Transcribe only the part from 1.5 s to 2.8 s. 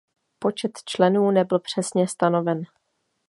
přesně stanoven.